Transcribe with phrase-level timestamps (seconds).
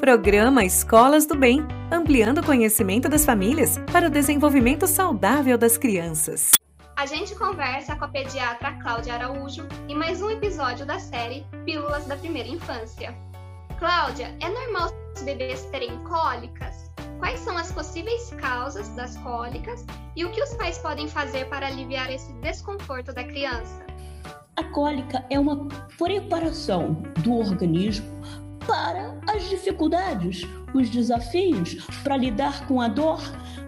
[0.00, 6.50] Programa Escolas do Bem, ampliando o conhecimento das famílias para o desenvolvimento saudável das crianças.
[6.94, 12.04] A gente conversa com a pediatra Cláudia Araújo em mais um episódio da série Pílulas
[12.04, 13.16] da Primeira Infância.
[13.78, 16.90] Cláudia, é normal os bebês terem cólicas?
[17.18, 19.82] Quais são as possíveis causas das cólicas
[20.14, 23.86] e o que os pais podem fazer para aliviar esse desconforto da criança?
[24.56, 25.66] A cólica é uma
[25.96, 33.20] preparação do organismo para as dificuldades, os desafios, para lidar com a dor,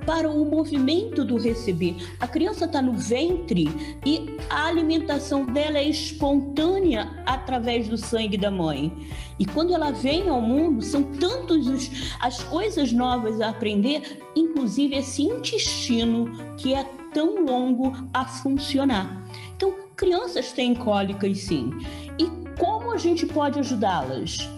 [0.05, 1.95] para o movimento do receber.
[2.19, 3.69] A criança está no ventre
[4.05, 8.91] e a alimentação dela é espontânea através do sangue da mãe.
[9.39, 15.23] E quando ela vem ao mundo, são tantas as coisas novas a aprender, inclusive esse
[15.23, 19.27] intestino que é tão longo a funcionar.
[19.57, 21.71] Então, crianças têm cólicas sim.
[22.19, 22.27] E
[22.59, 24.58] como a gente pode ajudá-las?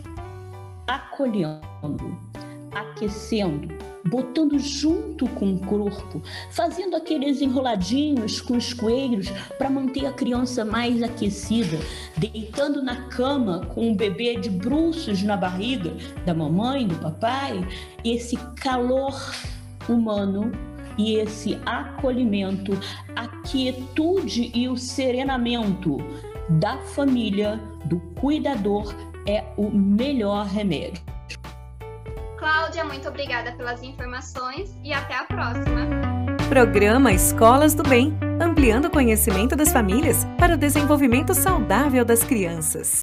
[0.91, 2.19] Acolhendo,
[2.75, 3.69] aquecendo,
[4.07, 6.21] botando junto com o corpo,
[6.51, 11.79] fazendo aqueles enroladinhos com os coelhos para manter a criança mais aquecida,
[12.17, 15.93] deitando na cama com o bebê de bruços na barriga
[16.27, 17.65] da mamãe, do papai,
[18.05, 19.15] esse calor
[19.89, 20.51] humano
[20.99, 22.77] e esse acolhimento,
[23.15, 25.99] a quietude e o serenamento
[26.49, 28.93] da família, do cuidador,
[29.27, 31.03] é o melhor remédio.
[32.39, 35.87] Cláudia, muito obrigada pelas informações e até a próxima.
[36.49, 42.99] Programa Escolas do Bem, ampliando o conhecimento das famílias para o desenvolvimento saudável das crianças.